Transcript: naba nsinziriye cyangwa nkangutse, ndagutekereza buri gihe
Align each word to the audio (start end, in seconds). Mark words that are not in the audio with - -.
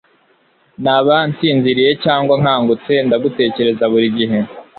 naba 0.83 1.15
nsinziriye 1.29 1.91
cyangwa 2.03 2.33
nkangutse, 2.41 2.93
ndagutekereza 3.05 3.83
buri 3.93 4.07
gihe 4.17 4.37